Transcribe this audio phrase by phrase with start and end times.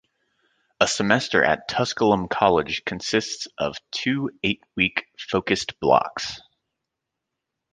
[0.79, 6.39] A semester at Tusculum College consists of two eight-week Focused Blocks.